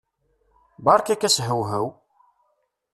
[0.85, 1.87] Berka-k ashewhew!